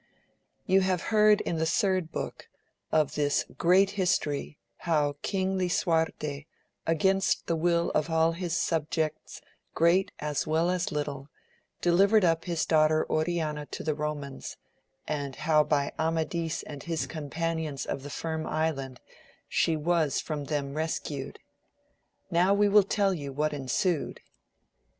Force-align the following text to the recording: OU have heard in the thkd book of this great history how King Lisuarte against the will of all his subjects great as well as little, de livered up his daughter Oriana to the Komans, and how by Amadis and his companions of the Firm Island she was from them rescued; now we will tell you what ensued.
OU 0.67 0.79
have 0.79 1.01
heard 1.13 1.41
in 1.41 1.57
the 1.57 1.65
thkd 1.65 2.09
book 2.09 2.47
of 2.91 3.13
this 3.13 3.45
great 3.59 3.91
history 3.91 4.57
how 4.77 5.15
King 5.21 5.59
Lisuarte 5.59 6.47
against 6.87 7.45
the 7.45 7.55
will 7.55 7.91
of 7.91 8.09
all 8.09 8.31
his 8.31 8.57
subjects 8.57 9.41
great 9.75 10.11
as 10.17 10.47
well 10.47 10.71
as 10.71 10.91
little, 10.91 11.27
de 11.81 11.91
livered 11.91 12.25
up 12.25 12.45
his 12.45 12.65
daughter 12.65 13.05
Oriana 13.11 13.67
to 13.67 13.83
the 13.83 13.93
Komans, 13.93 14.57
and 15.07 15.35
how 15.35 15.63
by 15.63 15.91
Amadis 15.99 16.63
and 16.63 16.81
his 16.81 17.05
companions 17.05 17.85
of 17.85 18.01
the 18.01 18.09
Firm 18.09 18.47
Island 18.47 18.99
she 19.47 19.75
was 19.77 20.19
from 20.19 20.45
them 20.45 20.73
rescued; 20.73 21.37
now 22.31 22.55
we 22.55 22.67
will 22.67 22.81
tell 22.81 23.13
you 23.13 23.31
what 23.31 23.53
ensued. 23.53 24.19